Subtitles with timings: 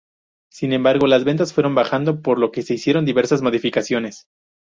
[0.51, 4.25] Sin embargo, las ventas fueron bajando, por lo que se hicieron diversas modificaciones.